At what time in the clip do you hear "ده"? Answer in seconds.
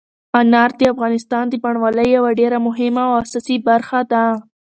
4.11-4.25